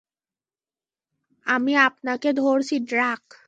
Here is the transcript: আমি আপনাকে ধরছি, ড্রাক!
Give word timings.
আমি 1.47 1.73
আপনাকে 1.77 2.29
ধরছি, 2.33 2.75
ড্রাক! 2.81 3.23